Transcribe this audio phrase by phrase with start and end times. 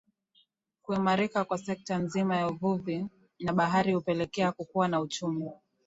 [0.81, 3.07] Kuimarika kwa sekta nzima ya uvuvi
[3.39, 5.49] na bahari hupelekea kukuwa kwa uchumi